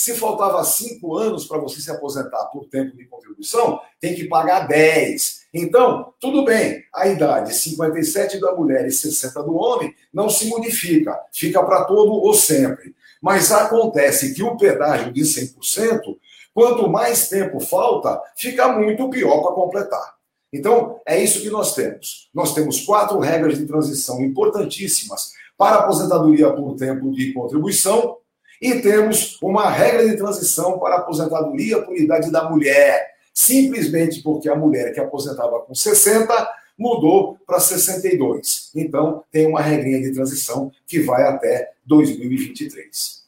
Se 0.00 0.14
faltava 0.14 0.64
cinco 0.64 1.14
anos 1.18 1.44
para 1.44 1.58
você 1.58 1.78
se 1.78 1.90
aposentar 1.90 2.46
por 2.46 2.64
tempo 2.64 2.96
de 2.96 3.04
contribuição, 3.04 3.78
tem 4.00 4.14
que 4.14 4.24
pagar 4.24 4.66
10. 4.66 5.42
Então, 5.52 6.14
tudo 6.18 6.42
bem, 6.42 6.82
a 6.94 7.06
idade 7.06 7.54
57 7.54 8.40
da 8.40 8.54
mulher 8.54 8.86
e 8.86 8.90
60 8.90 9.42
do 9.42 9.54
homem 9.54 9.94
não 10.10 10.30
se 10.30 10.48
modifica, 10.48 11.20
fica 11.30 11.62
para 11.62 11.84
todo 11.84 12.14
ou 12.14 12.32
sempre. 12.32 12.94
Mas 13.20 13.52
acontece 13.52 14.32
que 14.32 14.42
o 14.42 14.56
pedágio 14.56 15.12
de 15.12 15.20
100%, 15.20 16.16
quanto 16.54 16.88
mais 16.88 17.28
tempo 17.28 17.60
falta, 17.60 18.22
fica 18.34 18.72
muito 18.72 19.10
pior 19.10 19.42
para 19.42 19.52
completar. 19.52 20.14
Então, 20.50 20.98
é 21.04 21.22
isso 21.22 21.42
que 21.42 21.50
nós 21.50 21.74
temos. 21.74 22.30
Nós 22.32 22.54
temos 22.54 22.80
quatro 22.86 23.18
regras 23.18 23.58
de 23.58 23.66
transição 23.66 24.22
importantíssimas 24.22 25.32
para 25.58 25.76
a 25.76 25.80
aposentadoria 25.80 26.50
por 26.50 26.74
tempo 26.74 27.12
de 27.12 27.34
contribuição 27.34 28.16
e 28.60 28.80
temos 28.80 29.38
uma 29.42 29.70
regra 29.70 30.06
de 30.06 30.16
transição 30.16 30.78
para 30.78 30.96
aposentadoria 30.96 31.80
por 31.80 31.96
idade 31.96 32.30
da 32.30 32.48
mulher, 32.48 33.14
simplesmente 33.32 34.22
porque 34.22 34.48
a 34.48 34.54
mulher 34.54 34.92
que 34.92 35.00
aposentava 35.00 35.60
com 35.60 35.74
60 35.74 36.60
mudou 36.78 37.38
para 37.46 37.60
62. 37.60 38.70
Então, 38.74 39.24
tem 39.30 39.46
uma 39.46 39.60
regrinha 39.60 40.00
de 40.00 40.12
transição 40.12 40.70
que 40.86 41.00
vai 41.00 41.22
até 41.24 41.72
2023. 41.86 43.20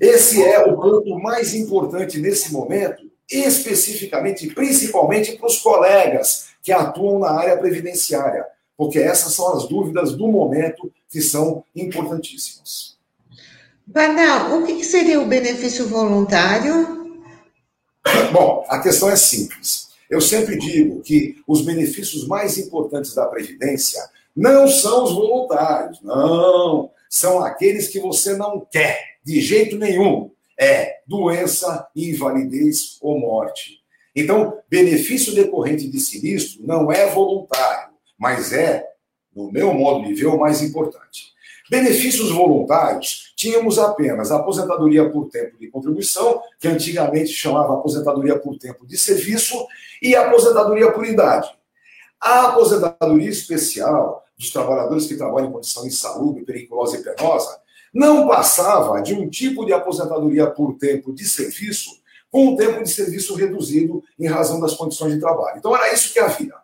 Esse 0.00 0.42
é 0.42 0.60
o 0.60 0.76
ponto 0.76 1.18
mais 1.18 1.54
importante 1.54 2.18
nesse 2.18 2.52
momento, 2.52 3.10
especificamente, 3.30 4.46
principalmente 4.54 5.36
para 5.36 5.46
os 5.46 5.58
colegas 5.58 6.48
que 6.62 6.72
atuam 6.72 7.18
na 7.18 7.30
área 7.30 7.56
previdenciária, 7.56 8.46
porque 8.76 8.98
essas 8.98 9.34
são 9.34 9.54
as 9.54 9.68
dúvidas 9.68 10.14
do 10.14 10.28
momento 10.28 10.90
que 11.08 11.20
são 11.20 11.64
importantíssimas. 11.74 12.99
Banal, 13.92 14.56
o 14.56 14.64
que 14.64 14.84
seria 14.84 15.20
o 15.20 15.26
benefício 15.26 15.88
voluntário? 15.88 17.18
Bom, 18.32 18.64
a 18.68 18.78
questão 18.78 19.10
é 19.10 19.16
simples. 19.16 19.88
Eu 20.08 20.20
sempre 20.20 20.56
digo 20.56 21.00
que 21.00 21.42
os 21.44 21.62
benefícios 21.62 22.24
mais 22.28 22.56
importantes 22.56 23.12
da 23.16 23.26
Previdência 23.26 24.00
não 24.34 24.68
são 24.68 25.02
os 25.02 25.12
voluntários, 25.12 26.00
não. 26.02 26.88
São 27.08 27.42
aqueles 27.42 27.88
que 27.88 27.98
você 27.98 28.36
não 28.36 28.64
quer, 28.70 29.16
de 29.24 29.40
jeito 29.40 29.76
nenhum. 29.76 30.30
É 30.56 31.00
doença, 31.04 31.88
invalidez 31.96 32.96
ou 33.00 33.18
morte. 33.18 33.80
Então, 34.14 34.56
benefício 34.68 35.34
decorrente 35.34 35.88
de 35.88 35.98
sinistro 35.98 36.64
não 36.64 36.92
é 36.92 37.06
voluntário, 37.10 37.92
mas 38.16 38.52
é, 38.52 38.86
no 39.34 39.50
meu 39.50 39.74
modo 39.74 40.06
de 40.06 40.14
ver, 40.14 40.26
o 40.26 40.38
mais 40.38 40.62
importante. 40.62 41.30
Benefícios 41.68 42.30
voluntários, 42.30 43.29
tínhamos 43.40 43.78
apenas 43.78 44.30
a 44.30 44.36
aposentadoria 44.36 45.08
por 45.08 45.30
tempo 45.30 45.56
de 45.58 45.68
contribuição, 45.68 46.42
que 46.58 46.68
antigamente 46.68 47.30
chamava 47.30 47.72
aposentadoria 47.72 48.38
por 48.38 48.58
tempo 48.58 48.86
de 48.86 48.98
serviço, 48.98 49.66
e 50.02 50.14
a 50.14 50.26
aposentadoria 50.26 50.92
por 50.92 51.06
idade. 51.06 51.48
A 52.20 52.48
aposentadoria 52.48 53.30
especial 53.30 54.22
dos 54.36 54.50
trabalhadores 54.50 55.06
que 55.06 55.16
trabalham 55.16 55.48
em 55.48 55.52
condição 55.52 55.86
insalubre, 55.86 56.44
periculosa 56.44 56.98
e 56.98 57.02
penosa 57.02 57.58
não 57.94 58.28
passava 58.28 59.00
de 59.00 59.14
um 59.14 59.26
tipo 59.26 59.64
de 59.64 59.72
aposentadoria 59.72 60.46
por 60.46 60.76
tempo 60.76 61.10
de 61.10 61.24
serviço 61.24 61.98
com 62.30 62.48
um 62.48 62.56
tempo 62.56 62.82
de 62.82 62.90
serviço 62.90 63.34
reduzido 63.34 64.04
em 64.18 64.28
razão 64.28 64.60
das 64.60 64.74
condições 64.74 65.14
de 65.14 65.18
trabalho. 65.18 65.56
Então 65.58 65.74
era 65.74 65.92
isso 65.92 66.12
que 66.12 66.20
havia. 66.20 66.54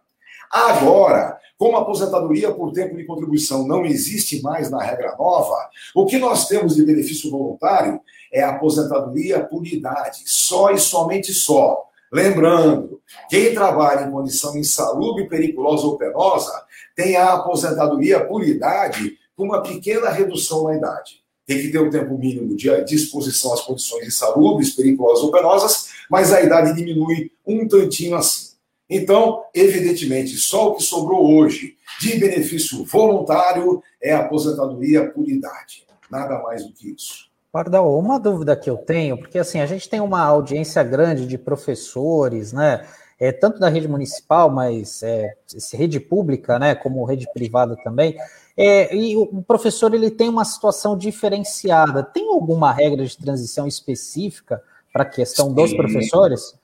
Agora, 0.50 1.38
como 1.58 1.76
a 1.76 1.80
aposentadoria 1.80 2.52
por 2.52 2.72
tempo 2.72 2.96
de 2.96 3.04
contribuição 3.04 3.66
não 3.66 3.84
existe 3.84 4.42
mais 4.42 4.70
na 4.70 4.82
regra 4.82 5.16
nova, 5.18 5.56
o 5.94 6.04
que 6.06 6.18
nós 6.18 6.46
temos 6.46 6.76
de 6.76 6.84
benefício 6.84 7.30
voluntário 7.30 8.00
é 8.32 8.42
a 8.42 8.50
aposentadoria 8.50 9.42
por 9.42 9.66
idade, 9.66 10.22
só 10.26 10.70
e 10.70 10.78
somente 10.78 11.32
só. 11.32 11.82
Lembrando, 12.12 13.00
quem 13.28 13.54
trabalha 13.54 14.06
em 14.06 14.10
condição 14.10 14.56
insalubre, 14.56 15.28
periculosa 15.28 15.86
ou 15.86 15.96
penosa 15.96 16.64
tem 16.94 17.16
a 17.16 17.34
aposentadoria 17.34 18.24
por 18.24 18.42
idade 18.42 19.18
com 19.36 19.44
uma 19.44 19.62
pequena 19.62 20.08
redução 20.10 20.64
na 20.64 20.76
idade. 20.76 21.20
Tem 21.46 21.60
que 21.60 21.68
ter 21.68 21.78
um 21.78 21.90
tempo 21.90 22.16
mínimo 22.18 22.56
de 22.56 22.84
disposição 22.84 23.52
às 23.52 23.60
condições 23.60 24.06
insalubres, 24.06 24.74
perigosas 24.74 25.22
ou 25.22 25.30
penosas, 25.30 25.90
mas 26.10 26.32
a 26.32 26.42
idade 26.42 26.74
diminui 26.74 27.30
um 27.46 27.68
tantinho 27.68 28.16
assim. 28.16 28.55
Então, 28.88 29.44
evidentemente, 29.54 30.36
só 30.36 30.68
o 30.68 30.74
que 30.74 30.82
sobrou 30.82 31.36
hoje 31.36 31.76
de 32.00 32.18
benefício 32.18 32.84
voluntário 32.84 33.82
é 34.00 34.12
a 34.12 34.20
aposentadoria 34.20 35.10
por 35.10 35.28
idade. 35.28 35.86
Nada 36.10 36.40
mais 36.42 36.64
do 36.64 36.72
que 36.72 36.90
isso. 36.90 37.26
Pardal, 37.50 37.98
uma 37.98 38.20
dúvida 38.20 38.54
que 38.54 38.68
eu 38.68 38.76
tenho, 38.76 39.16
porque 39.16 39.38
assim, 39.38 39.60
a 39.60 39.66
gente 39.66 39.88
tem 39.88 40.00
uma 40.00 40.22
audiência 40.22 40.82
grande 40.82 41.26
de 41.26 41.38
professores, 41.38 42.52
né? 42.52 42.86
É, 43.18 43.32
tanto 43.32 43.58
da 43.58 43.70
rede 43.70 43.88
municipal, 43.88 44.50
mas 44.50 45.02
é, 45.02 45.34
rede 45.72 45.98
pública, 45.98 46.58
né, 46.58 46.74
como 46.74 47.02
rede 47.06 47.26
privada 47.32 47.74
também. 47.82 48.14
É, 48.54 48.94
e 48.94 49.16
o 49.16 49.42
professor 49.42 49.94
ele 49.94 50.10
tem 50.10 50.28
uma 50.28 50.44
situação 50.44 50.98
diferenciada. 50.98 52.02
Tem 52.02 52.28
alguma 52.28 52.70
regra 52.70 53.06
de 53.06 53.16
transição 53.16 53.66
específica 53.66 54.62
para 54.92 55.04
a 55.04 55.08
questão 55.08 55.48
Sim. 55.48 55.54
dos 55.54 55.72
professores? 55.72 56.54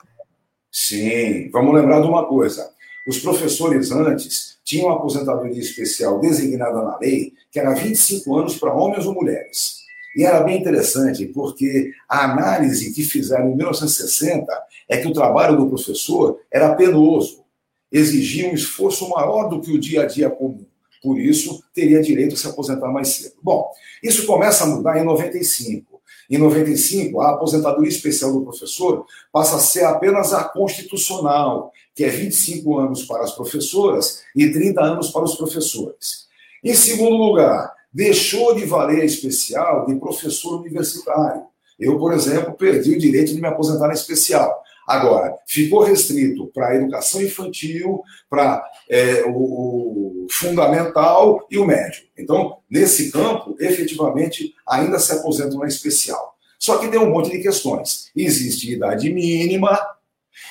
Sim, 0.72 1.50
vamos 1.50 1.74
lembrar 1.74 2.00
de 2.00 2.08
uma 2.08 2.26
coisa. 2.26 2.72
Os 3.06 3.18
professores 3.18 3.92
antes 3.92 4.56
tinham 4.64 4.86
uma 4.86 4.96
aposentadoria 4.96 5.60
especial 5.60 6.18
designada 6.18 6.80
na 6.82 6.98
lei, 6.98 7.34
que 7.50 7.60
era 7.60 7.74
25 7.74 8.38
anos 8.38 8.56
para 8.56 8.72
homens 8.72 9.04
ou 9.04 9.12
mulheres. 9.12 9.82
E 10.16 10.24
era 10.24 10.40
bem 10.40 10.58
interessante, 10.58 11.26
porque 11.26 11.92
a 12.08 12.24
análise 12.24 12.92
que 12.94 13.02
fizeram 13.02 13.50
em 13.50 13.56
1960 13.56 14.50
é 14.88 14.96
que 14.96 15.08
o 15.08 15.12
trabalho 15.12 15.58
do 15.58 15.68
professor 15.68 16.40
era 16.50 16.74
penoso, 16.74 17.44
exigia 17.90 18.50
um 18.50 18.54
esforço 18.54 19.06
maior 19.10 19.48
do 19.48 19.60
que 19.60 19.72
o 19.72 19.78
dia 19.78 20.02
a 20.02 20.06
dia 20.06 20.30
comum. 20.30 20.64
Por 21.02 21.18
isso, 21.18 21.62
teria 21.74 22.00
direito 22.00 22.34
a 22.34 22.38
se 22.38 22.46
aposentar 22.46 22.88
mais 22.88 23.08
cedo. 23.08 23.34
Bom, 23.42 23.68
isso 24.02 24.24
começa 24.24 24.64
a 24.64 24.66
mudar 24.68 24.96
em 24.98 25.04
95. 25.04 25.91
Em 26.32 26.38
95, 26.38 27.20
a 27.20 27.32
aposentadoria 27.32 27.90
especial 27.90 28.32
do 28.32 28.40
professor 28.40 29.04
passa 29.30 29.56
a 29.56 29.58
ser 29.58 29.84
apenas 29.84 30.32
a 30.32 30.42
constitucional, 30.44 31.70
que 31.94 32.04
é 32.04 32.08
25 32.08 32.78
anos 32.78 33.04
para 33.04 33.22
as 33.22 33.32
professoras 33.32 34.22
e 34.34 34.50
30 34.50 34.80
anos 34.80 35.10
para 35.10 35.24
os 35.24 35.34
professores. 35.34 36.26
Em 36.64 36.72
segundo 36.72 37.16
lugar, 37.16 37.70
deixou 37.92 38.54
de 38.54 38.64
valer 38.64 39.02
a 39.02 39.04
especial 39.04 39.84
de 39.84 39.94
professor 39.96 40.58
universitário. 40.58 41.42
Eu, 41.78 41.98
por 41.98 42.14
exemplo, 42.14 42.54
perdi 42.54 42.94
o 42.94 42.98
direito 42.98 43.34
de 43.34 43.40
me 43.40 43.48
aposentar 43.48 43.88
na 43.88 43.92
especial. 43.92 44.62
Agora, 44.92 45.34
ficou 45.46 45.82
restrito 45.82 46.48
para 46.48 46.68
a 46.68 46.74
educação 46.76 47.22
infantil, 47.22 48.02
para 48.28 48.62
é, 48.90 49.24
o, 49.24 50.24
o, 50.24 50.26
fundamental 50.30 51.46
e 51.50 51.56
o 51.56 51.64
médio. 51.64 52.02
Então, 52.14 52.58
nesse 52.70 53.10
campo, 53.10 53.56
efetivamente, 53.58 54.52
ainda 54.68 54.98
se 54.98 55.10
aposenta 55.12 55.56
na 55.56 55.66
especial. 55.66 56.36
Só 56.58 56.76
que 56.76 56.88
tem 56.88 57.00
um 57.00 57.08
monte 57.08 57.30
de 57.30 57.42
questões. 57.42 58.10
Existe 58.14 58.70
idade 58.70 59.10
mínima 59.10 59.80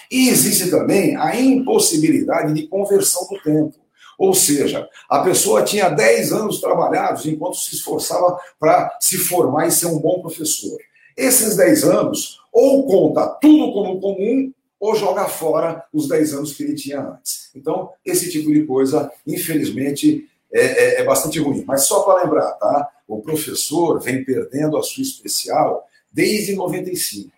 e 0.10 0.29
existe 0.29 0.71
também 0.71 1.15
a 1.15 1.39
impossibilidade 1.39 2.51
de 2.55 2.65
conversão 2.65 3.27
do 3.29 3.39
tempo. 3.43 3.75
Ou 4.17 4.33
seja, 4.33 4.89
a 5.07 5.19
pessoa 5.19 5.63
tinha 5.63 5.88
10 5.88 6.33
anos 6.33 6.60
trabalhados 6.60 7.27
enquanto 7.27 7.57
se 7.57 7.75
esforçava 7.75 8.39
para 8.60 8.98
se 9.00 9.19
formar 9.19 9.67
e 9.67 9.71
ser 9.71 9.86
um 9.86 10.00
bom 10.00 10.19
professor. 10.19 10.79
Esses 11.15 11.55
10 11.55 11.83
anos, 11.85 12.39
ou 12.51 12.85
conta 12.87 13.27
tudo 13.41 13.71
como 13.73 13.99
comum, 13.99 14.51
ou 14.79 14.95
joga 14.95 15.25
fora 15.25 15.85
os 15.93 16.07
10 16.07 16.33
anos 16.33 16.53
que 16.53 16.63
ele 16.63 16.73
tinha 16.73 16.99
antes. 16.99 17.51
Então, 17.55 17.91
esse 18.03 18.31
tipo 18.31 18.51
de 18.51 18.65
coisa, 18.65 19.11
infelizmente, 19.27 20.27
é, 20.51 20.61
é, 20.61 21.01
é 21.01 21.03
bastante 21.03 21.39
ruim. 21.39 21.63
Mas 21.67 21.83
só 21.83 22.01
para 22.01 22.23
lembrar, 22.23 22.51
tá? 22.53 22.89
O 23.07 23.21
professor 23.21 24.01
vem 24.01 24.23
perdendo 24.23 24.77
a 24.77 24.83
sua 24.83 25.03
especial 25.03 25.85
desde 26.11 26.55
95. 26.55 27.31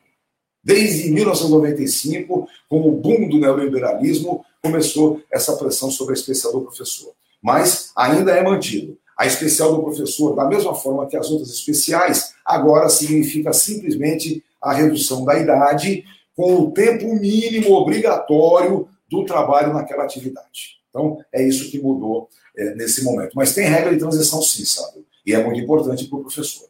Desde 0.63 1.11
1995, 1.11 2.47
com 2.69 2.87
o 2.87 2.91
boom 2.93 3.27
do 3.27 3.37
neoliberalismo, 3.37 4.45
começou 4.61 5.21
essa 5.29 5.57
pressão 5.57 5.91
sobre 5.91 6.13
a 6.13 6.17
especial 6.17 6.53
do 6.53 6.61
professor. 6.61 7.13
Mas 7.41 7.91
ainda 7.95 8.31
é 8.31 8.41
mantido. 8.41 8.97
A 9.17 9.25
especial 9.25 9.75
do 9.75 9.83
professor, 9.83 10.35
da 10.35 10.45
mesma 10.45 10.73
forma 10.73 11.07
que 11.07 11.17
as 11.17 11.29
outras 11.29 11.49
especiais, 11.49 12.33
agora 12.45 12.89
significa 12.89 13.53
simplesmente 13.53 14.43
a 14.61 14.73
redução 14.73 15.23
da 15.23 15.37
idade 15.37 16.03
com 16.35 16.55
o 16.55 16.71
tempo 16.71 17.13
mínimo 17.15 17.73
obrigatório 17.73 18.87
do 19.09 19.25
trabalho 19.25 19.73
naquela 19.73 20.03
atividade. 20.03 20.79
Então, 20.89 21.19
é 21.31 21.43
isso 21.43 21.69
que 21.69 21.79
mudou 21.79 22.29
é, 22.57 22.75
nesse 22.75 23.03
momento. 23.03 23.33
Mas 23.35 23.53
tem 23.53 23.67
regra 23.67 23.91
de 23.91 23.99
transição, 23.99 24.41
sim, 24.41 24.65
sabe? 24.65 25.05
E 25.25 25.33
é 25.33 25.43
muito 25.43 25.59
importante 25.59 26.05
para 26.05 26.17
o 26.17 26.21
professor. 26.21 26.67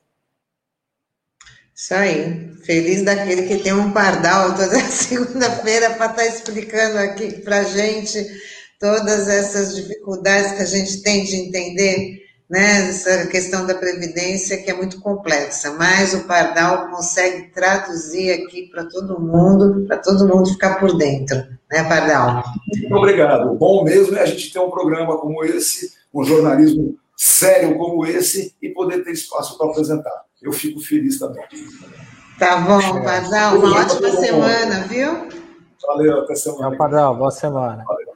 Isso 1.75 1.93
aí. 1.93 2.53
Feliz 2.63 3.03
daquele 3.03 3.47
que 3.47 3.61
tem 3.61 3.73
um 3.73 3.91
pardal 3.91 4.55
toda 4.55 4.79
segunda-feira 4.89 5.91
para 5.91 6.05
estar 6.05 6.15
tá 6.15 6.25
explicando 6.25 6.97
aqui 6.99 7.41
para 7.41 7.63
gente 7.63 8.25
todas 8.79 9.27
essas 9.27 9.75
dificuldades 9.75 10.53
que 10.53 10.61
a 10.61 10.65
gente 10.65 11.01
tem 11.01 11.23
de 11.23 11.35
entender, 11.37 12.22
né? 12.53 12.89
Essa 12.89 13.27
questão 13.27 13.65
da 13.65 13.75
previdência 13.75 14.61
que 14.61 14.69
é 14.69 14.73
muito 14.73 15.01
complexa, 15.01 15.73
mas 15.73 16.13
o 16.13 16.27
pardal 16.27 16.89
consegue 16.89 17.49
traduzir 17.51 18.31
aqui 18.31 18.69
para 18.71 18.85
todo 18.85 19.19
mundo, 19.19 19.85
para 19.87 19.97
todo 19.97 20.27
mundo 20.27 20.49
ficar 20.49 20.79
por 20.79 20.95
dentro, 20.95 21.37
né, 21.71 21.83
pardal? 21.89 22.43
Muito 22.67 22.95
obrigado. 22.95 23.51
O 23.51 23.55
bom 23.55 23.83
mesmo 23.83 24.15
é 24.15 24.21
a 24.21 24.25
gente 24.25 24.53
ter 24.53 24.59
um 24.59 24.69
programa 24.69 25.17
como 25.17 25.43
esse, 25.43 25.91
um 26.13 26.23
jornalismo 26.23 26.95
sério 27.17 27.77
como 27.77 28.05
esse 28.05 28.53
e 28.61 28.69
poder 28.69 29.03
ter 29.03 29.11
espaço 29.11 29.57
para 29.57 29.69
apresentar 29.69 30.23
eu 30.43 30.51
fico 30.51 30.79
feliz 30.81 31.17
também. 31.17 31.43
Tá 32.37 32.57
bom, 32.57 33.03
Padrão. 33.03 33.59
Uma 33.59 33.81
ótima 33.81 34.09
semana, 34.11 34.81
viu? 34.87 35.27
Valeu, 35.87 36.19
até 36.19 36.35
semana. 36.35 36.69
Tchau, 36.69 36.77
Padrão. 36.77 37.15
Boa 37.15 37.31
semana. 37.31 37.83
Valeu. 37.85 38.12